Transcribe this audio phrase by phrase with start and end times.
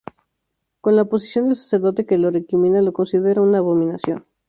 [0.81, 4.25] Con la oposición del sacerdote, que le recrimina lo que considera una abominación.